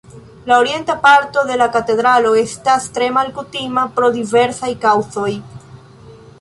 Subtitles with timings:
[0.47, 5.31] La orienta parto de la katedralo estas tre malkutima pro diversaj kaŭzoj.